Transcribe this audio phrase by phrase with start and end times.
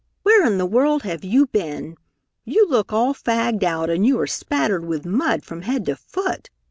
[0.23, 1.95] Where in the world have you been?
[2.43, 6.49] You look all fagged out and you are spattered with mud from head to foot!